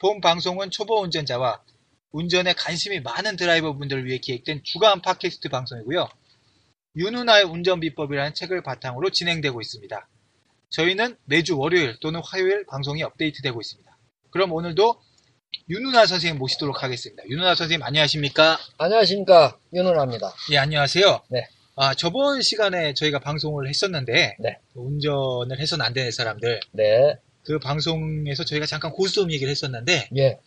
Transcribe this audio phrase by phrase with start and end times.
[0.00, 1.60] 본 방송은 초보 운전자와
[2.12, 6.08] 운전에 관심이 많은 드라이버 분들을 위해 기획된 주간 팟캐스트 방송이고요.
[6.96, 10.08] 윤누나의 운전 비법이라는 책을 바탕으로 진행되고 있습니다.
[10.70, 13.98] 저희는 매주 월요일 또는 화요일 방송이 업데이트되고 있습니다.
[14.30, 15.00] 그럼 오늘도
[15.68, 17.22] 윤누나 선생님 모시도록 하겠습니다.
[17.28, 18.58] 윤누나 선생님 안녕하십니까?
[18.78, 20.34] 안녕하십니까 윤은아입니다.
[20.52, 21.22] 예, 안녕하세요.
[21.28, 21.46] 네.
[21.76, 24.58] 아, 저번 시간에 저희가 방송을 했었는데, 네.
[24.74, 30.38] 운전을 해서는 안 되는 사람들, 네, 그 방송에서 저희가 잠깐 고스톱 얘기를 했었는데, 예,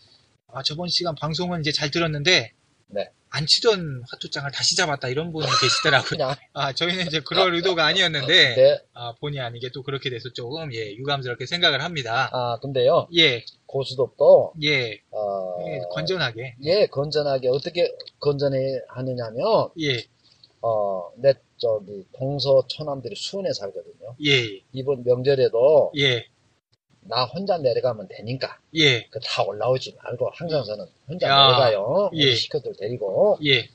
[0.48, 2.52] 아, 저번 시간 방송은 이제 잘 들었는데,
[2.88, 3.10] 네.
[3.32, 6.36] 안 치던 화투장을 다시 잡았다 이런 분이 계시더라고요.
[6.54, 8.80] 아, 저희는 이제 그럴 의도가 아니었는데, 네.
[8.94, 12.30] 아, 본의 아니게 또 그렇게 돼서 조금, 예, 유감스럽게 생각을 합니다.
[12.32, 20.04] 아 근데요 예, 고수톱도 예, 어, 예, 건전하게, 예 건전하게 어떻게 건전해 하느냐면 예,
[20.62, 24.16] 어내 저기 동서 처남들이 수원에 살거든요.
[24.28, 26.28] 예, 이번 명절에도 예,
[27.06, 32.10] 나 혼자 내려가면 되니까 예, 그 다 올라오지 말고 항상서는 혼자 야, 내려가요.
[32.14, 32.34] 예.
[32.36, 33.68] 식구들 데리고 예,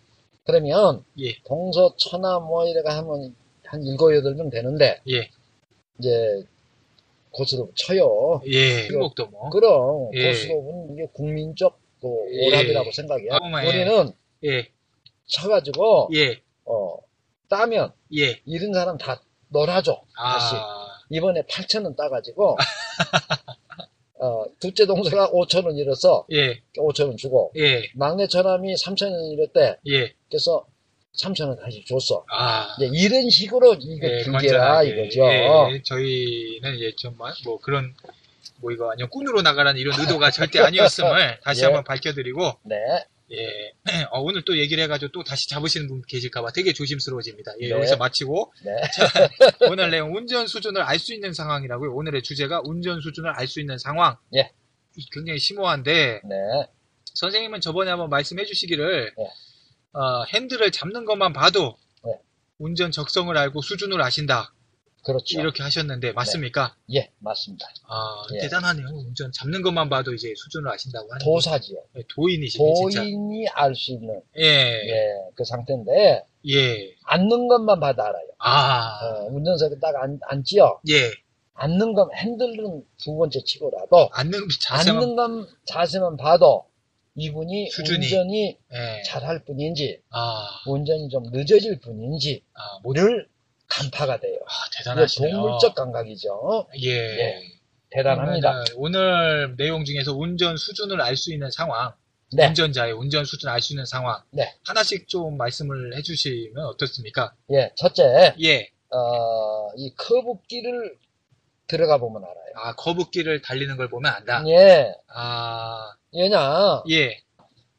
[0.44, 1.34] 그러면 예.
[1.44, 5.28] 동서처남 뭐 이래가 하면 한 일곱 여덟 명 되는데 예,
[5.98, 6.44] 이제
[7.32, 8.40] 고수톱 쳐요.
[8.46, 9.50] 예, 행복도 뭐.
[9.50, 10.28] 그럼 예.
[10.28, 12.46] 고수톱은 이게 국민적 그 예.
[12.46, 13.30] 오락이라고 생각해요.
[13.32, 13.68] 아, 예.
[13.68, 14.12] 우리는
[14.44, 14.68] 예,
[15.26, 16.96] 쳐가지고 예, 어
[17.50, 18.40] 따면 예.
[18.46, 19.20] 잃은 사람 다
[19.50, 20.00] 놀아줘.
[20.16, 20.77] 다시 아,
[21.10, 22.56] 이번에 8천 원 따가지고
[24.20, 29.24] 어 둘째 동생가 5천 원 잃어서 예, 5천 원 주고 예, 막내 처남이 3천 원
[29.26, 29.78] 잃었대.
[29.86, 30.12] 예.
[30.28, 30.66] 그래서
[31.20, 32.24] 3천 원 다시 줬어.
[32.30, 34.90] 아, 이제 이런 식으로 이거 예, 길게라 건전하게.
[34.90, 35.24] 이거죠.
[35.24, 37.94] 예, 저희는 이제 정말 뭐 그런
[38.60, 41.66] 뭐 이거 아니요 꾼으로 나가라는 이런 의도가 절대 아니었음을 다시 예.
[41.66, 42.76] 한번 밝혀드리고 네.
[43.30, 43.72] 예
[44.10, 47.52] 어, 오늘 또 얘기를 해가지고 또 다시 잡으시는 분 계실까봐 되게 조심스러워집니다.
[47.60, 47.70] 예, 네.
[47.70, 48.72] 여기서 마치고 네.
[49.70, 51.94] 오늘 내용 운전 수준을 알 수 있는 상황이라고요.
[51.94, 54.16] 오늘의 주제가 운전 수준을 알 수 있는 상황.
[54.34, 54.50] 예.
[55.12, 56.36] 굉장히 심오한데 네.
[57.14, 59.24] 선생님은 저번에 한번 말씀해 주시기를 네.
[59.92, 62.12] 어, 핸들을 잡는 것만 봐도 네.
[62.58, 64.52] 운전 적성을 알고 수준을 아신다
[65.04, 65.40] 그렇죠.
[65.40, 66.74] 이렇게 하셨는데 맞습니까?
[66.92, 67.66] 예, 맞습니다.
[67.88, 68.38] 아 예.
[68.40, 68.86] 대단하네요.
[68.88, 71.78] 운전 잡는 것만 봐도 이제 수준을 아신다고 하는 도사지요.
[71.94, 73.00] 네, 도인이시네 진짜.
[73.02, 78.26] 도인이 알 수 있는 예, 예, 그 상태인데 예, 앉는 것만 봐도 알아요.
[78.38, 80.80] 아, 어, 운전석에 딱 앉, 앉지요.
[80.90, 81.10] 예,
[81.54, 86.66] 앉는 것 핸들은 두 번째 치고라도 앉는 자세만 앉는 것 자세만 봐도
[87.16, 88.04] 이분이 수준이.
[88.06, 93.28] 운전이 예, 잘할 뿐인지 아, 운전이 좀 늦어질 뿐인지 아, 뭐, 늘
[93.68, 94.38] 간파가 돼요.
[94.46, 95.34] 아, 대단하시네요.
[95.36, 96.66] 동물적 감각이죠.
[96.82, 96.90] 예.
[96.90, 97.42] 예.
[97.90, 98.64] 대단합니다.
[98.76, 101.92] 오늘 내용 중에서 운전 수준을 알 수 있는 상황,
[102.32, 102.46] 네.
[102.48, 104.54] 운전자의 운전 수준을 알수 있는 상황 네.
[104.66, 107.32] 하나씩 좀 말씀을 해주시면 어떻습니까?
[107.50, 110.98] 예, 첫째, 예, 어, 이 커브길을
[111.66, 112.36] 들어가 보면 알아요.
[112.56, 114.44] 아 거북길을 달리는 걸 보면 안다.
[114.48, 117.18] 예, 아, 왜냐, 예,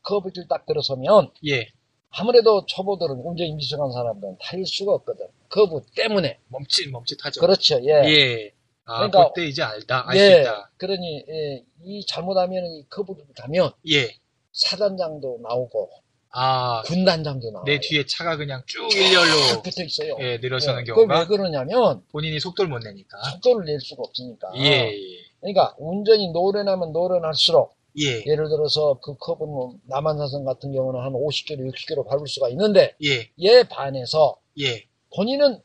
[0.02, 1.70] 커브길 딱 들어서면 예,
[2.10, 5.28] 아무래도 초보들은 운전이 미숙한 사람들은 탈 수가 없거든.
[5.50, 6.40] 커브 때문에.
[6.48, 7.42] 멈칫 멈칫하죠.
[7.42, 7.80] 그렇죠.
[7.84, 7.90] 예.
[8.06, 8.52] 예.
[8.86, 10.42] 아, 그러니까- 그때 이제 알다, 알수 예.
[10.42, 10.72] 있다.
[10.78, 14.16] 그러니 예, 이 잘못하면 이 커브를 가면 예.
[14.52, 15.90] 사단장도 나오고
[16.32, 20.16] 아, 군단장도 나오고 내 뒤에 차가 그냥 쭉 일렬로 붙어 있어요.
[20.20, 23.18] 예, 늘어서는 예, 경우가 왜 그러냐면 본인이 속도를 못 내니까.
[23.32, 24.52] 속도를 낼 수가 없으니까.
[24.58, 24.92] 예,
[25.40, 31.72] 그러니까 운전이 노련하면 노련할수록 예, 예를 들어서 그 커브는 뭐 남한사선 같은 경우는 한 50km,
[31.74, 34.84] 60km 밟을 수가 있는데 예, 얘 반해서 예,
[35.16, 35.62] 본인은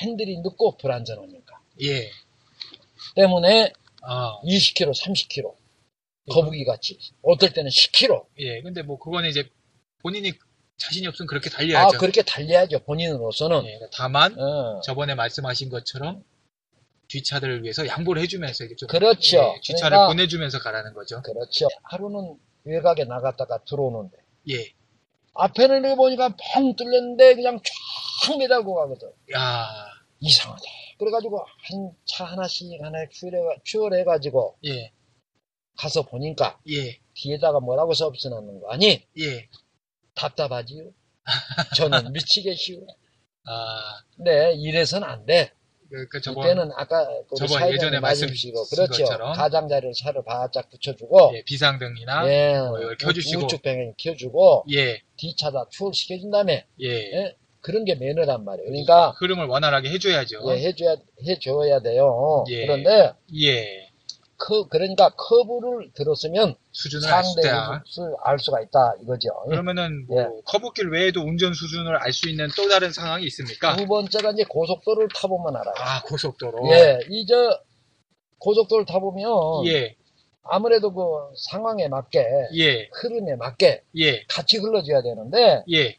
[0.00, 2.10] 핸들이 늦고 불안전하니까 예.
[3.16, 3.72] 때문에
[4.02, 5.54] 아, 20km, 30km
[6.30, 8.60] 거북이 같이 어떨 때는 10km 예.
[8.62, 9.48] 근데 뭐 그거는 이제
[10.02, 10.32] 본인이
[10.76, 11.98] 자신이 없으면 그렇게 아 달려야죠.
[11.98, 16.22] 그렇게 달려야죠 본인으로서는 예, 다만 어, 저번에 말씀하신 것처럼
[17.08, 19.38] 뒷차들을 위해서 양보를 해주면서 이게 좀 그렇죠.
[19.38, 21.20] 예, 뒷차를 그러니까- 보내주면서 가라는 거죠.
[21.22, 24.18] 그렇죠 하루는 외곽에 나갔다가 들어오는데
[24.50, 24.72] 예,
[25.34, 27.58] 앞에는 이렇게 보니까 펑 뚫렸는데 그냥
[28.22, 29.66] 쫙 매달고 가거든 야,
[30.20, 30.62] 이상하다
[30.98, 34.92] 그래가지고 한 차 하나씩 하나 추월해, 추월해 가지고 예,
[35.76, 39.06] 가서 보니까 예, 뒤에다가 뭐라고 써붙여놨는 거 아니?
[39.18, 39.48] 예.
[40.14, 40.90] 답답하지요?
[41.76, 42.80] 저는 미치겠시요.
[43.44, 45.52] 아, 네, 이래서는 안 돼.
[45.90, 49.04] 그, 그 저번, 이때는 아까 그 저번 예전에 말씀주시고 그렇죠.
[49.04, 49.32] 것처럼.
[49.34, 53.44] 가장자리를 차를 바짝 붙여주고 예, 비상등이나, 예, 뭐 이걸 켜주시고.
[53.44, 56.88] 우측 방향 켜주고 예, 뒤차다 추월시켜준 다음에 예.
[56.88, 57.36] 예?
[57.68, 58.66] 그런 게 매너란 말이에요.
[58.70, 60.40] 그러니까 흐름을 원활하게 해줘야죠.
[60.48, 62.44] 예, 해줘야 해줘야 돼요.
[62.48, 62.64] 예.
[62.64, 63.12] 그런데
[63.42, 63.90] 예.
[64.38, 67.22] 커 그러니까 커브를 들었으면 수준을 알
[68.24, 69.28] 알 수가 있다 이거죠.
[69.50, 70.26] 그러면은 뭐 예.
[70.46, 73.76] 커브길 외에도 운전 수준을 알 수 있는 또 다른 상황이 있습니까?
[73.76, 75.74] 두 번째가 이제 고속도로를 타보면 알아요.
[75.76, 76.70] 아 고속도로.
[76.72, 77.60] 예, 이저
[78.38, 79.94] 고속도로를 타보면 예,
[80.42, 81.02] 아무래도 그
[81.50, 82.24] 상황에 맞게
[82.54, 85.98] 예, 흐름에 맞게 예, 같이 흘러줘야 되는데 예,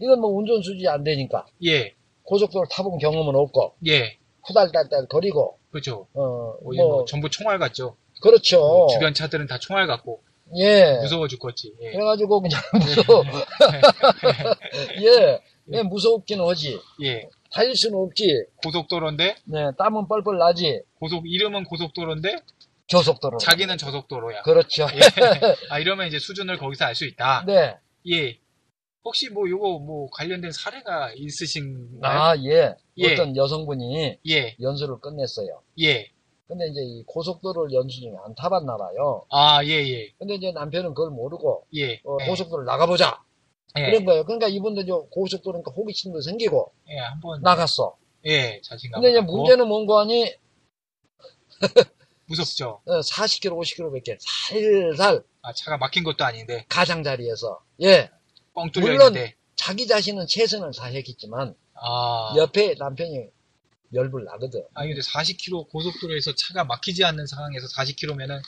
[0.00, 4.18] 이건 뭐 운전 수준이 안 되니까 예, 고속도로 타본 경험은 없고 예.
[4.46, 6.06] 후달달달 거리고 그죠.
[6.14, 7.96] 어 뭐, 이게 뭐뭐 전부 총알 같죠.
[8.22, 8.86] 그렇죠.
[8.92, 10.22] 주변 차들은 다 총알 같고
[10.56, 10.98] 예.
[11.02, 11.74] 무서워 죽겠지.
[11.82, 11.92] 예.
[11.92, 13.22] 그래가지고 그냥 무서워.
[15.02, 15.40] 예.
[15.72, 16.78] 예, 무섭기는 하지.
[17.02, 17.28] 예.
[17.52, 18.44] 달릴 수는 없지.
[18.64, 20.80] 고속도로인데 네, 땀은 뻘뻘 나지.
[20.98, 22.36] 고속 이름은 고속도로인데
[22.86, 23.38] 저속도로.
[23.38, 24.42] 자기는 저속도로야.
[24.42, 24.86] 그렇죠.
[24.94, 24.98] 예.
[25.70, 27.44] 아 이러면 이제 수준을 거기서 알 수 있다.
[27.46, 27.76] 네.
[28.10, 28.38] 예.
[29.04, 32.20] 혹시 뭐 요거 뭐 관련된 사례가 있으신가요?
[32.20, 32.74] 아, 예.
[32.98, 33.12] 예.
[33.12, 34.56] 어떤 여성분이 예.
[34.60, 35.62] 연수를 끝냈어요.
[35.80, 36.10] 예.
[36.46, 39.26] 근데 이제 이 고속도로를 연수 중에 안 타봤나 봐요.
[39.30, 40.10] 아, 예, 예.
[40.18, 42.00] 근데 이제 남편은 그걸 모르고 예.
[42.04, 42.26] 어, 예.
[42.26, 43.22] 고속도로 나가보자.
[43.78, 43.82] 예.
[43.86, 44.24] 그런 거예요.
[44.24, 47.96] 그러니까 이분도 이제 고속도로니까 호기심도 생기고 예, 한번 나갔어.
[48.26, 49.00] 예, 자신감.
[49.00, 49.36] 근데 이제 갖고.
[49.36, 50.34] 문제는 뭔고 하니
[52.26, 52.80] 무섭죠.
[52.86, 58.10] 어, 40km, 50km밖에 살살 아, 차가 막힌 것도 아닌데 가장자리에서 예
[58.74, 59.34] 물론 있는데.
[59.56, 62.34] 자기 자신은 최선을 다했겠지만 아.
[62.36, 63.26] 옆에 남편이
[63.94, 64.64] 열불 나거든.
[64.74, 68.40] 아니 근데 40km 고속도로에서 차가 막히지 않는 상황에서 40km면은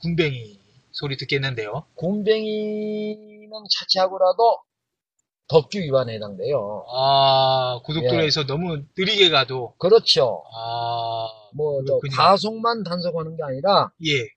[0.00, 0.58] 군뱅이
[0.92, 1.86] 소리 듣겠는데요.
[1.94, 4.58] 곰뱅이는 차치하고라도
[5.48, 6.86] 법규 위반에 해당돼요.
[6.94, 7.84] 아, 예.
[7.84, 10.44] 고속도로에서 너무 느리게 가도 그렇죠.
[10.54, 12.16] 아, 뭐저 그렇군요.
[12.16, 14.28] 과속만 단속하는 게 아니라 예.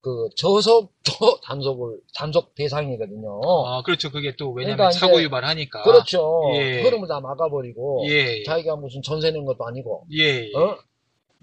[0.00, 0.90] 그 저속도
[1.44, 3.40] 단속을 단속 대상이거든요.
[3.66, 4.10] 아, 그렇죠.
[4.10, 5.82] 그게 또 왜냐면 그러니까 사고 유발하니까.
[5.82, 6.52] 그렇죠.
[6.54, 6.82] 예.
[6.82, 8.42] 흐름을 다 막아버리고 예.
[8.44, 10.44] 자기가 무슨 전세 낸 것도 아니고 예.
[10.54, 10.76] 어?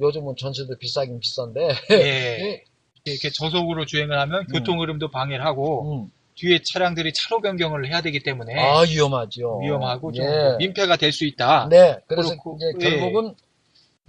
[0.01, 2.63] 요즘은 전세도 비싸긴 비싼데 예.
[3.05, 4.47] 이렇게 저속으로 주행을 하면 음.
[4.53, 6.11] 교통 흐름도 방해를 하고 음.
[6.35, 9.59] 뒤에 차량들이 차로 변경을 해야 되기 때문에 아 위험하죠.
[9.61, 9.67] 네.
[9.67, 10.55] 위험하고 좀 예.
[10.59, 11.67] 민폐가 될 수 있다.
[11.69, 12.89] 네, 그래서 그렇고, 이제 예.
[12.99, 13.35] 결국은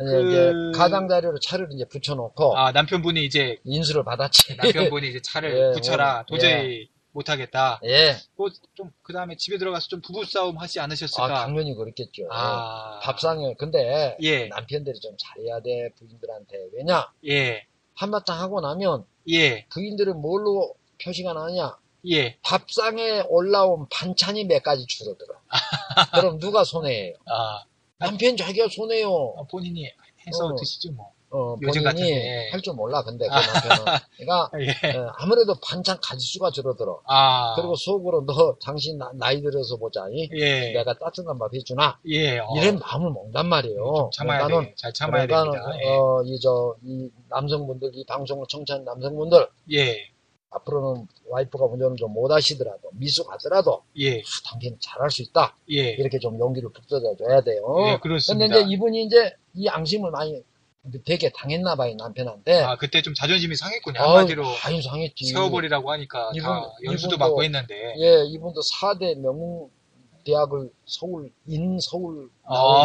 [0.00, 4.56] 이제 그- 가장자리로 차를 이제 붙여놓고 아, 남편분이 이제 인수를 받았지.
[4.56, 6.24] 남편분이 이제 차를 예, 붙여라.
[6.28, 7.80] 뭐, 도저히 못하겠다.
[7.84, 11.28] 예, 뭐좀그 다음에 집에 들어가서 좀 부부 싸움 하지 아 않으셨을까?
[11.32, 12.28] 당연히 그렇겠죠.
[12.30, 17.64] 아, 밥상에 근데 예, 남편들이 좀 잘해야 돼 부인들한테 왜냐 예,
[17.94, 21.78] 한바탕 하고 나면 예, 부인들은 뭘로 표시가 나냐
[22.10, 22.36] 예.
[22.42, 25.34] 밥상에 올라온 반찬이 몇 가지 줄어들어.
[26.12, 27.14] 그럼 누가 손해예요?
[27.26, 27.64] 아,
[27.98, 29.10] 남편 자기가 손해요.
[29.10, 29.84] 어, 본인이
[30.26, 30.54] 해서 어.
[30.56, 31.12] 드시죠 뭐.
[31.28, 32.50] 어, 요즘 본인이 같은데.
[32.52, 33.02] 할줄 몰라.
[33.02, 33.98] 근데 그 남편은.
[34.16, 34.50] 그러니까
[34.94, 34.96] 예.
[34.96, 37.00] 어, 아무래도 반찬 가지수가 줄어들어.
[37.06, 42.38] 아, 그리고 속으로 너 당신 나, 이 들어서 보자니 예, 내가 따뜻한 밥 해주나 예.
[42.38, 43.76] 어, 이런 마음을 먹단 말이에요.
[43.96, 44.74] 좀 참아야 그러니까는 돼.
[44.76, 45.84] 잘 참아야 그러니까는 됩니다.
[45.84, 45.96] 예.
[45.96, 49.98] 어, 이 저 이 남성분들 이 방송을 청취하는 남성분들 예,
[50.50, 55.90] 앞으로는 와이프가 운전을 좀 못하시더라도 미숙하더라도 예, 아, 당신은 잘할 수 있다 예.
[55.90, 57.62] 이렇게 좀 용기를 북돋아 줘야 돼요.
[57.88, 58.56] 예, 그렇습니다.
[58.58, 60.42] 이제 이분이 이제 이 양심을 많이
[61.04, 62.62] 되게 당했나 봐요 남편한테.
[62.62, 63.98] 아, 그때 좀 자존심이 상했군요.
[64.00, 65.24] 한마디로 많이 상했지.
[65.26, 67.94] 세워버리라고 하니까 이분- 다 연수도 이분도- 받고 했는데.
[67.98, 69.68] 예, 이분도 4대 명문
[70.30, 72.76] 대학을 서울 인 서울 나온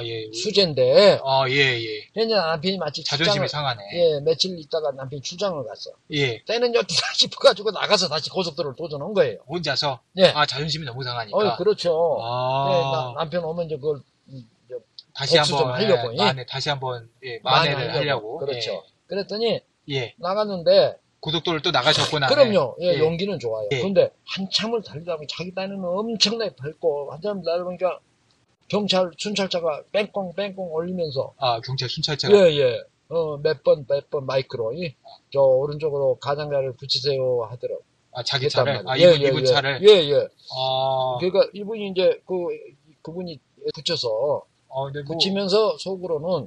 [0.00, 0.30] 아, 예.
[0.32, 2.04] 수제인데 아, 예, 예.
[2.14, 3.82] 현재 남편이 마치 자존심이 출장을 상하네.
[3.94, 5.90] 예 며칠 있다가 남편이 출장을 갔어.
[6.12, 6.42] 예.
[6.44, 9.38] 때는 여기 싶어가지고 나가서 다시 고속도로를 도전한 거예요.
[9.48, 10.26] 혼자서 예.
[10.34, 12.18] 아 자존심이 너무 상하니까 어, 그렇죠.
[12.22, 13.96] 아 예, 나- 남편 오면 이제 그걸
[14.28, 14.74] 음, 이제
[15.14, 16.16] 다시 복수 좀 한번 하려고, 예, 예.
[16.26, 18.84] 만회 다시 한번 예, 만회를 하려고 그렇죠.
[19.06, 20.14] 그랬더니 예, 예.
[20.18, 22.76] 나갔는데 고속도로를 또 나가셨구나 그럼요.
[22.80, 22.98] 예, 예.
[22.98, 23.68] 용기는 좋아요.
[23.72, 23.80] 예.
[23.80, 27.98] 근데 한참을 달리다 보니 자기 딴에는 엄청나게 밟고 한참 달리다 보니까
[28.68, 32.80] 경찰 순찰차가 뺑꽁 뺑꽁 올리면서 아 경찰 순찰차가 예, 예.
[33.12, 34.94] 어, 몇 번, 몇 번 마이크로, 이,
[35.32, 37.82] 저, 오른쪽으로 가장자를 붙이세요 하더라고.
[38.12, 38.84] 아 자기 차를.
[38.86, 40.28] 아 이분 예, 이분 예, 차를 예, 예.
[40.56, 42.34] 아, 그러니까 이분이 이제, 그,
[43.02, 43.40] 그분이
[43.74, 46.46] 붙여서, 어, 근데 뭐, 붙이면서 속으로는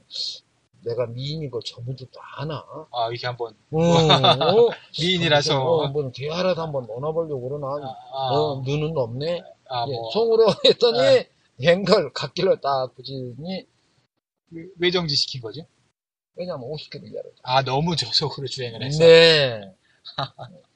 [0.83, 2.63] 내가 미인인 걸 저분들도 아나?
[2.91, 4.69] 아 이렇게 한번 어, 어?
[4.99, 7.67] 미인이라서 어, 뭐, 대화라도 한번 논아보려고 그러나?
[8.13, 9.41] 아, 어, 눈은 없네?
[9.69, 11.29] 아, 예, 뭐, 속으로 했더니, 네.
[11.61, 13.65] 앵걸 갓길로 딱 붙이니,
[14.51, 15.65] 왜, 왜 정지 시킨 거죠?
[16.35, 17.31] 왜냐면 50km 이하로.
[17.43, 18.99] 아, 너무 저속으로 주행을 해서.
[18.99, 19.73] 네.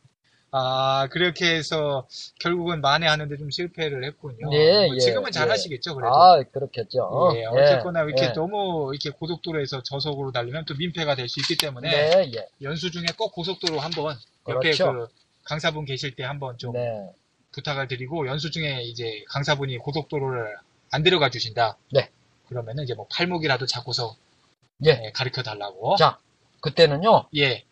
[0.52, 2.08] 아, 그렇게 해서
[2.40, 4.50] 결국은 만회하는데 좀 실패를 했군요.
[4.50, 5.52] 네, 뭐 예, 지금은 잘 예.
[5.52, 6.16] 하시겠죠, 그래도.
[6.16, 7.34] 아, 그렇겠죠.
[7.36, 8.34] 예, 어쨌거나 이렇게 예.
[8.34, 12.48] 너무 이렇게 고속도로에서 저속으로 달리면 또 민폐가 될 수 있기 때문에 네, 예.
[12.62, 14.16] 연수 중에 꼭 고속도로 한번
[14.48, 14.94] 옆에 그렇죠.
[14.94, 15.08] 그
[15.44, 17.10] 강사분 계실 때 한번 좀 네.
[17.52, 20.56] 부탁을 드리고 연수 중에 이제 강사분이 고속도로를
[20.92, 21.78] 안 데려가 주신다.
[21.92, 22.10] 네.
[22.48, 24.16] 그러면은 이제 뭐 팔목이라도 잡고서
[24.86, 25.12] 예.
[25.14, 25.98] 가르쳐 달라고.
[25.98, 26.18] 자,
[26.62, 27.66] 그때는요, 예.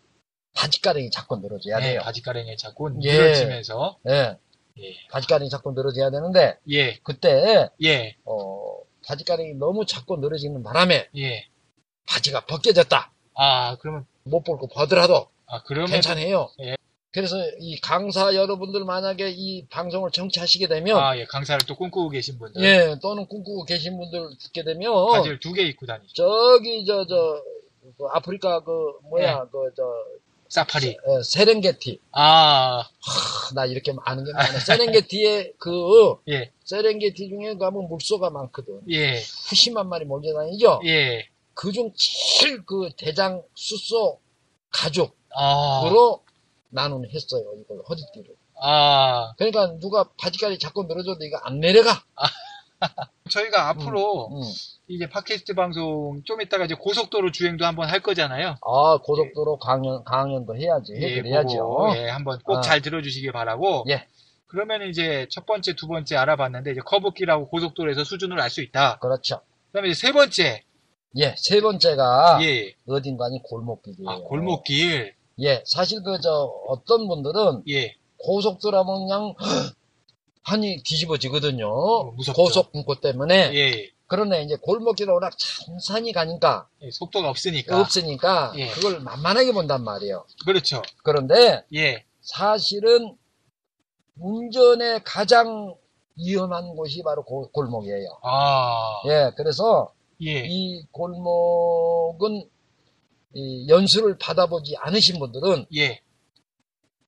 [0.56, 2.02] 바지가랑이 자꾸 늘어져야 네, 돼요.
[2.04, 3.12] 바지가랭이에 자꾸 예.
[3.14, 4.38] 늘어지면서 예.
[4.80, 4.96] 예.
[5.12, 6.98] 바지가랑이 자꾸 늘어져야 되는데, 예.
[7.04, 8.16] 그때, 예.
[8.26, 11.46] 어, 바지가랑이 너무 자꾸 늘어지는 바람에 예.
[12.08, 13.12] 바지가 벗겨졌다.
[13.36, 16.50] 아, 그러면 못 볼고 보더라도 아, 그러면 괜찮아요.
[16.62, 16.76] 예.
[17.12, 21.26] 그래서 이 강사 여러분들 만약에 이 방송을 청취하시게 되면, 아, 예.
[21.26, 25.62] 강사를 또 꿈꾸고 계신 분들 예, 또는 꿈꾸고 계신 분들 듣게 되면, 바지를 두 개
[25.64, 26.14] 입고 다니죠.
[26.14, 27.42] 저기, 저, 저,
[27.98, 28.72] 그 아프리카 그,
[29.10, 29.50] 뭐야, 네.
[29.52, 29.84] 그, 저,
[30.56, 30.88] 사파리.
[30.90, 32.00] 에, 세렝게티.
[32.14, 34.60] 아, 하, 나 이렇게 아는 게 많아.
[34.60, 36.52] 세렝게티에 그, 예.
[36.64, 38.80] 세렝게티 중에 가면 물소가 많거든.
[38.90, 39.22] 예.
[39.50, 40.82] 푸심한 마리 몰려다니죠?
[40.86, 41.28] 예.
[41.54, 44.20] 그중 제일 그 대장 숫소
[44.72, 46.20] 가죽으로 아.
[46.70, 47.44] 나는 했어요.
[47.60, 48.36] 이걸 허리띠를.
[48.62, 49.34] 아.
[49.38, 52.04] 그러니까 누가 바지까지 자꾸 늘어져도 이거 안 내려가.
[53.29, 54.41] 저희가 앞으로 음.
[54.88, 58.58] 이제 팟캐스트 방송 좀 이따가 이제 고속도로 주행도 한번 할 거잖아요.
[58.62, 60.94] 아, 고속도로 강연, 강연도 해야지.
[60.94, 61.58] 그래야죠.
[61.58, 62.62] 그거, 예, 한번 꼭 아.
[62.62, 63.86] 잘 들어주시길 바라고.
[63.89, 64.05] 예.
[64.48, 69.00] 그러면 이제 첫 번째, 두 번째 알아봤는데 이제 커브길하고 고속도로에서 수준을 알 수 있다.
[69.00, 69.41] 그렇죠.
[69.72, 70.63] 그다음에 이제 세 번째,
[71.17, 74.10] 예, 세 번째가 예, 어딘가니 골목길이에요.
[74.10, 76.29] 아 골목길, 예, 사실 그 저
[76.67, 79.34] 어떤 분들은 예, 고속도로 하면 그냥
[80.46, 82.12] 한이 뒤집어지거든요.
[82.16, 82.34] 무섭죠.
[82.42, 83.54] 고속 공고 때문에.
[83.56, 87.80] 예, 그러네 이제 골목길을 워낙 찬산히 가니까 예, 속도가 없으니까.
[87.82, 88.68] 없으니까 예.
[88.70, 90.25] 그걸 만만하게 본단 말이에요.
[90.46, 90.82] 그렇죠.
[91.04, 93.18] 그런데 예, 사실은
[94.20, 95.75] 운전에 가장
[96.18, 98.20] 위험한 곳이 바로 고- 골목이에요.
[98.24, 102.48] 아, 예, 그래서 예, 이 골목은
[103.34, 106.00] 이 연수를 받아보지 않으신 분들은 예,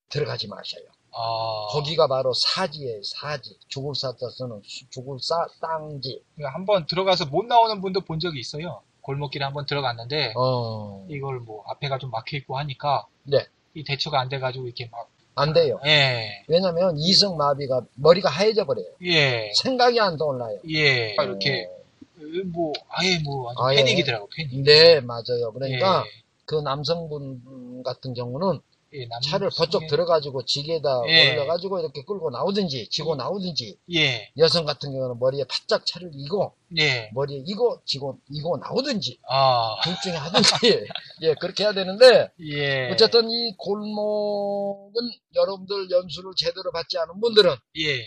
[0.10, 0.84] 들어가지 마셔요.
[1.20, 3.58] 아, 거기가 바로 사지예요, 사지.
[3.68, 6.22] 죽을 사자 쓰는 수- 죽을 사 땅지.
[6.44, 8.82] 한번 들어가서 못 나오는 분도 본 적이 있어요.
[9.02, 13.46] 골목길에 한번 들어갔는데 어, 이걸 뭐 앞에가 좀 막혀 있고 하니까 네.
[13.74, 15.80] 이 대처가 안 돼가지고 이렇게 막, 안 돼요.
[15.86, 18.88] 예, 왜냐면 이성 마비가 머리가 하얘져 버려요.
[19.04, 20.60] 예, 생각이 안 떠올라요.
[20.70, 23.78] 예, 이렇게 어, 뭐 아예 뭐 아예.
[23.78, 24.64] 패닉이더라고 패닉.
[24.66, 25.52] 네, 맞아요.
[25.54, 26.12] 그러니까 예,
[26.46, 28.60] 그 남성분 같은 경우는
[28.94, 31.32] 예, 남- 차를 번쩍 들어가지고 지게다 예.
[31.34, 37.10] 올려가지고 이렇게 끌고 나오든지 지고 나오든지 예, 여성 같은 경우는 머리에 바짝 차를 이고 예,
[37.14, 40.50] 머리에 이고 지고 이고 나오든지 아, 둘 중에 하든지
[41.24, 45.02] 예 그렇게 해야 되는데 예, 어쨌든 이 골목은
[45.36, 48.06] 여러분들 연수를 제대로 받지 않은 분들은 예,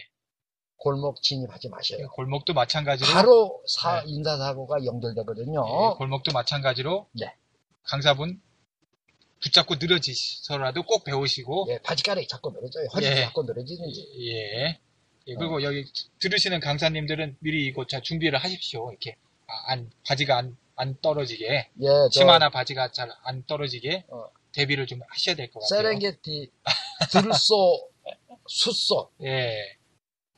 [0.77, 2.09] 골목 진입하지 마셔요.
[2.09, 4.11] 골목도 마찬가지로 바로 사, 네.
[4.13, 5.63] 인사사고가 연결되거든요.
[5.69, 7.35] 예, 골목도 마찬가지로 네.
[7.83, 8.41] 강사분
[9.43, 12.87] 붙잡고 늘어지서라도 꼭 배우시고 예, 바지가락이 자꾸 늘어져요.
[12.95, 13.21] 허리도 예.
[13.23, 14.09] 자꾸 늘어지든지.
[14.21, 14.79] 예.
[15.27, 15.63] 예, 그리고 어.
[15.63, 15.85] 여기
[16.19, 18.91] 들으시는 강사님들은 미리 이거 자 준비를 하십시오.
[18.91, 19.17] 이렇게
[19.47, 21.47] 아, 안 바지가 안, 안 떨어지게
[21.81, 24.25] 예, 저 치마나 바지가 잘 안 떨어지게 어.
[24.53, 25.83] 대비를 좀 하셔야 될 것 같아요.
[25.99, 26.51] 세렝게티
[27.13, 27.89] 들소
[28.47, 29.77] 숫소 예.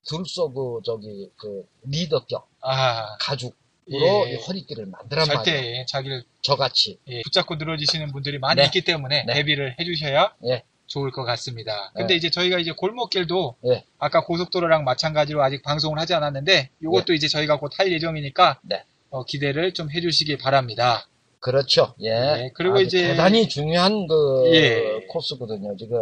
[0.07, 3.57] 들소 그 저기 그 리더격 아, 가죽으로
[3.91, 3.97] 예.
[4.33, 5.25] 이 허리띠를 말이에요.
[5.25, 6.99] 절대 자기를 저같이.
[7.09, 8.65] 예, 붙잡고 늘어지시는 분들이 많이 네.
[8.67, 9.35] 있기 때문에 네.
[9.35, 10.63] 대비를 해주셔야 예.
[10.87, 11.91] 좋을 것 같습니다.
[11.95, 12.17] 근데 네.
[12.17, 13.85] 이제 저희가 이제 골목길도 예.
[13.99, 18.85] 아까 고속도로랑 마찬가지로 아직 방송을 하지 않았는데 이것도 이제 저희가 곧 할 예정이니까 네.
[19.11, 21.07] 어, 기대를 좀 해주시기 바랍니다.
[21.43, 21.93] 그렇죠.
[22.01, 22.11] 예.
[22.11, 25.05] 네, 그리고 아주 이제- 대단히 중요한 그 예.
[25.09, 25.77] 코스거든요.
[25.77, 25.99] 지금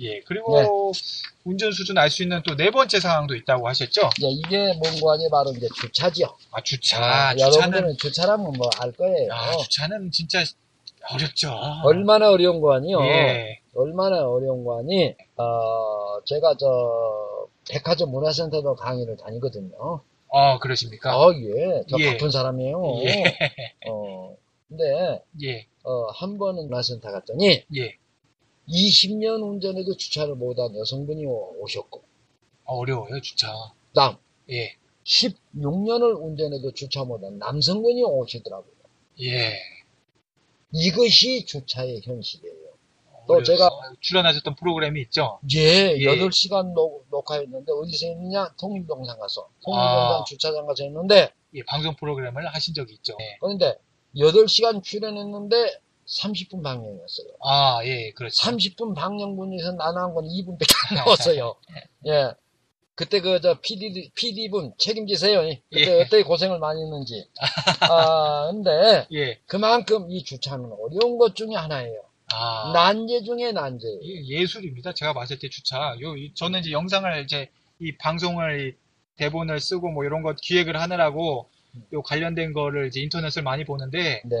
[0.00, 0.66] 예, 그리고 네.
[1.44, 4.00] 운전 수준 알 수 있는 또 네 번째 상황도 있다고 하셨죠?
[4.22, 6.26] 예, 이게 뭔고 하니 바로 이제 주차지요.
[6.52, 7.04] 아, 주차.
[7.04, 9.30] 아, 주차는, 여러분들은 주차라면 뭐 알 거예요.
[9.30, 10.42] 아, 주차는 진짜
[11.12, 11.52] 어렵죠.
[11.84, 12.98] 얼마나 어려운 거 아니요?
[13.04, 15.14] 예, 얼마나 어려운 거 아니?
[15.36, 16.66] 어, 제가 저
[17.70, 20.00] 백화점 문화센터도 강의를 다니거든요.
[20.30, 21.18] 어, 그러십니까?
[21.18, 21.82] 어, 예.
[21.90, 22.12] 저 예.
[22.12, 22.82] 바쁜 사람이에요.
[23.04, 23.24] 예,
[23.88, 24.34] 어,
[24.68, 27.96] 근데, 예, 어, 한 번은 문화센터 갔더니, 예.
[28.68, 32.02] 20년 운전해도 주차를 못한 여성분이 오- 오셨고,
[32.64, 33.50] 어, 어려워요, 주차.
[33.94, 34.16] 다음,
[34.50, 38.72] 예, 16년을 운전해도 주차 못한 남성분이 오시더라고요.
[39.22, 39.54] 예.
[40.72, 42.68] 이것이 주차의 현실이에요.
[43.26, 43.42] 또 어려워요.
[43.44, 45.38] 제가- 출연하셨던 프로그램이 있죠?
[45.54, 46.04] 예, 예.
[46.04, 48.52] 8시간 녹, 녹화했는데, 어디서 했느냐?
[48.60, 49.48] 통일동산 가서.
[49.64, 50.24] 통일동산 아.
[50.24, 53.16] 주차장 가서 했는데, 예, 방송 프로그램을 하신 적이 있죠.
[53.18, 53.78] 예, 그런데
[54.16, 57.26] 8시간 출연했는데 30분 방영이었어요.
[57.44, 58.34] 아, 예, 그렇죠.
[58.42, 61.54] 30분 방영분에서 나눠한 건 2분밖에 안 나왔어요.
[62.06, 62.32] 예.
[62.94, 65.42] 그때 그, 저, PD, PD분 책임지세요.
[65.70, 66.00] 그때 예.
[66.00, 67.28] 어떻게 고생을 많이 했는지.
[67.80, 69.38] 아, 근데 예.
[69.46, 72.02] 그만큼 이 주차는 어려운 것 중에 하나예요.
[72.32, 72.72] 아.
[72.74, 73.98] 난제 중에 난제예요.
[74.02, 74.94] 이게 예술입니다.
[74.94, 75.94] 제가 봤을 때 주차.
[76.00, 77.50] 요, 이- 저는 이제 영상을 이제
[77.80, 78.74] 이 방송을 이
[79.16, 81.48] 대본을 쓰고 뭐 이런 것 기획을 하느라고
[81.92, 84.36] 요 관련된 거를 이제 인터넷을 많이 보는데 네.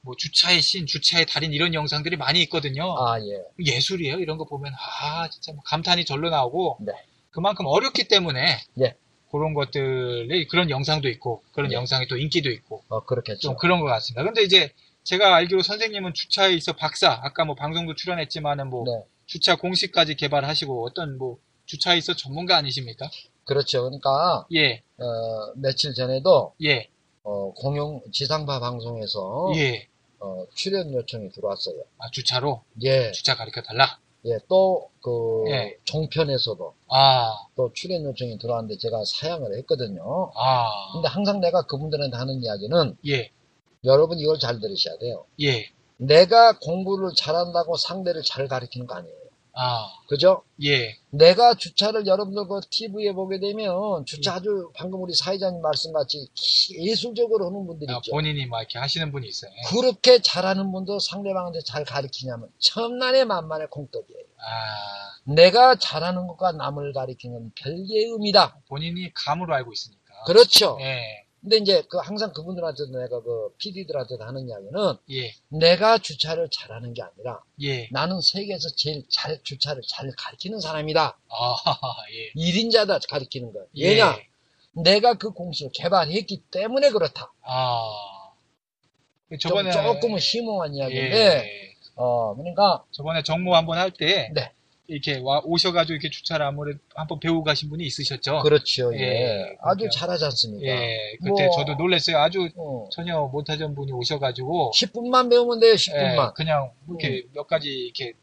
[0.00, 2.94] 뭐 주차의 신, 주차의 달인 이런 영상들이 많이 있거든요.
[2.98, 3.44] 아, 예.
[3.64, 4.18] 예술이에요.
[4.18, 6.92] 이런 거 보면 아 진짜 뭐 감탄이 절로 나오고 네.
[7.30, 8.94] 그만큼 어렵기 때문에 예.
[9.30, 11.76] 그런 것들이 그런 영상도 있고 그런 예.
[11.76, 13.40] 영상이 또 인기도 있고 어, 그렇겠죠.
[13.40, 14.22] 좀 그런 것 같습니다.
[14.24, 14.72] 근데 이제
[15.04, 19.04] 제가 알기로 선생님은 주차에 있어 박사 아까 뭐 방송도 출연했지만은 뭐 네.
[19.26, 23.10] 주차 공식까지 개발하시고 어떤 뭐 주차에 있어 전문가 아니십니까?
[23.48, 23.82] 그렇죠.
[23.84, 26.88] 그러니까, 예, 어, 며칠 전에도, 예,
[27.22, 29.88] 어, 공영 지상파 방송에서, 예.
[30.20, 31.76] 어, 출연 요청이 들어왔어요.
[31.98, 33.98] 아, 주차로 예, 주차 가르쳐 달라.
[34.26, 35.78] 예, 또, 그, 예.
[35.84, 40.30] 종편에서도 아, 또 출연 요청이 들어왔는데 제가 사양을 했거든요.
[40.36, 43.30] 아, 근데 항상 내가 그분들한테 하는 이야기는 예,
[43.84, 45.24] 여러분 이걸 잘 들으셔야 돼요.
[45.40, 49.16] 예, 내가 공부를 잘한다고 상대를 잘 가르치는 거 아니에요.
[49.60, 50.44] 아, 그죠?
[50.62, 56.28] 예, 내가 주차를 여러분들 그 TV에 보게 되면 주차 아주 방금 우리 사회자님 말씀같이
[56.78, 58.12] 예술적으로 하는 분들이 아, 있죠.
[58.12, 59.50] 본인이 막 이렇게 하시는 분이 있어요.
[59.68, 64.22] 그렇게 잘하는 분도 상대방한테 잘 가르치냐면 천만의 만만의 공덕이에요.
[64.38, 68.60] 아, 내가 잘하는 것과 남을 가르치는 건 별개의 의미다.
[68.68, 70.22] 본인이 감으로 알고 있으니까.
[70.26, 70.78] 그렇죠.
[70.80, 76.94] 예, 근데 이제 그 항상 그분들한테도 내가 그 PD들한테도 하는 이야기는 예, 내가 주차를 잘하는
[76.94, 81.18] 게 아니라 예, 나는 세계에서 제일 잘 주차를 잘 가르치는 사람이다.
[81.28, 81.56] 아,
[82.12, 82.32] 예.
[82.40, 83.60] 1인자다 가르치는 거.
[83.76, 83.90] 예.
[83.90, 84.18] 왜냐?
[84.72, 87.32] 내가 그 공식을 개발했기 때문에 그렇다.
[87.42, 87.80] 아.
[89.30, 94.52] 좀 저번에 조금은 심오한 이야기인데, 예, 어, 그러니까, 저번에 정모 한번 할때 네.
[94.88, 98.40] 이렇게 와 오셔가지고 이렇게 주차를 아무래도 한번 배우고 가신 분이 있으셨죠.
[98.42, 98.90] 그렇죠.
[98.94, 98.98] 예.
[99.00, 99.90] 예, 아주 그러니까.
[99.90, 100.66] 잘하지 않습니까?
[100.66, 102.16] 예, 그때 뭐- 저도 놀랐어요.
[102.18, 106.32] 아주 어, 전혀 못하던 분이 오셔가지고 10분만 배우면 돼요, 예, 10분만.
[106.34, 108.14] 그냥 이렇게 몇 가지 이렇게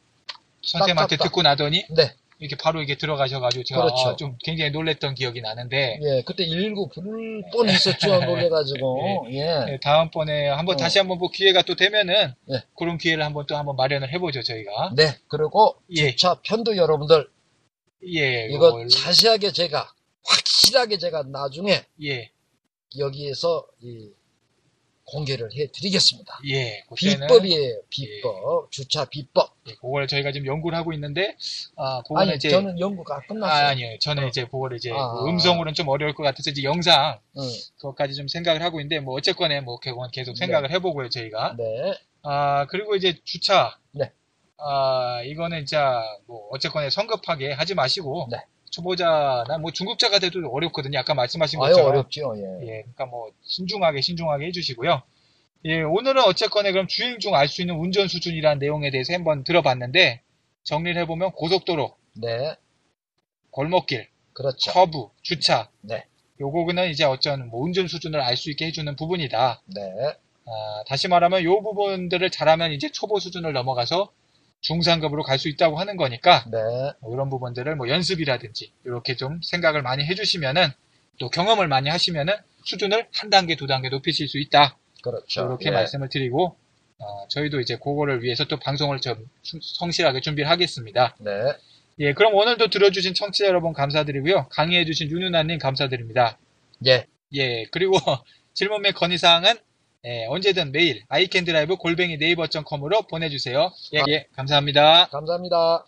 [0.64, 1.18] 선생님한테.
[1.18, 2.12] 듣고 나더니 네.
[2.40, 4.10] 이렇게 바로 이렇게 들어가셔가지고 제가 그렇죠.
[4.10, 9.28] 아, 좀 굉장히 놀랬던 기억이 나는데 예, 그때 119 부를 뻔 했었죠, 놀래가지고.
[9.32, 9.66] 예.
[9.70, 10.78] 예, 다음번에 한번 어.
[10.78, 12.64] 다시 한번 뭐 기회가 또 되면은 예.
[12.78, 14.92] 그런 기회를 한번 또 한번 마련을 해보죠 저희가.
[14.96, 17.28] 네, 그리고 예, 주차 편도 여러분들,
[18.14, 19.94] 예, 이거 요걸- 자세하게 제가,
[20.26, 22.32] 확실하게 제가 나중에 예,
[22.98, 24.10] 여기에서 이
[25.06, 26.40] 공개를 해 드리겠습니다.
[26.50, 28.72] 예, 비법이에요, 비법.
[28.72, 29.56] 주차 비법.
[29.68, 31.36] 예, 그걸 저희가 지금 연구를 하고 있는데
[31.76, 33.68] 아, 그거는 아니, 이제 저는 연구가 아, 끝났어요.
[33.68, 33.98] 아 니요.
[34.00, 34.28] 저는 어.
[34.28, 37.44] 이제 그거를 이제 아, 뭐 아, 음성으로는 좀 어려울 것 같아서 이제 영상 응.
[37.78, 41.56] 그것까지 좀 생각을 하고 있는데 뭐 어쨌거나 뭐 그건 계속 생각을 해보고요 저희가.
[41.58, 41.94] 네.
[42.24, 43.78] 아 그리고 이제 주차.
[43.92, 44.12] 네.
[44.58, 48.38] 아 이거는 진짜 뭐 어쨌거나 성급하게 하지 마시고 네.
[48.76, 51.00] 초보자나 뭐 중급자가 돼도 어렵거든요.
[51.00, 51.90] 아까 말씀하신 것처럼.
[51.92, 52.68] 어렵죠, 예.
[52.68, 55.02] 예, 그러니까 뭐 신중하게 신중하게 해주시고요.
[55.66, 60.22] 예, 오늘은 어쨌거나 그럼 주행 중 알 수 있는 운전 수준이라는 내용에 대해서 한번 들어봤는데
[60.64, 62.56] 정리를 해보면 고속도로, 네.
[63.52, 64.72] 골목길, 그렇죠.
[64.72, 65.70] 커브, 주차.
[65.82, 66.06] 네.
[66.42, 69.62] 요거는 이제 어쩐 뭐 운전 수준을 알 수 있게 해주는 부분이다.
[69.74, 69.82] 네.
[70.48, 74.12] 아, 다시 말하면 요 부분들을 잘하면 이제 초보 수준을 넘어가서
[74.62, 76.58] 중상급으로 갈 수 있다고 하는 거니까 네.
[77.02, 80.70] 뭐 이런 부분들을 뭐 연습이라든지 이렇게 좀 생각을 많이 해주시면은
[81.20, 84.78] 또 경험을 많이 하시면은 수준을 한 단계 두 단계 높이실 수 있다.
[85.04, 85.42] 그렇죠.
[85.46, 85.72] 이렇게 예.
[85.72, 86.58] 말씀을 드리고
[86.98, 91.16] 어, 저희도 이제 그거를 위해서 또 방송을 좀 수- 성실하게 준비를 하겠습니다.
[91.20, 91.32] 네.
[92.00, 94.48] 예, 그럼 오늘도 들어주신 청취자 여러분 감사드리고요.
[94.50, 96.38] 강의해주신 윤은아님 감사드립니다.
[96.88, 97.06] 예.
[97.34, 97.98] 예, 그리고
[98.54, 99.56] 질문 및 건의사항은
[100.06, 103.72] 예, 언제든 메일 iCanDrive 골뱅이 네이버.com으로 보내주세요.
[103.96, 105.08] 예, 예, 감사합니다.
[105.08, 105.86] 감사합니다.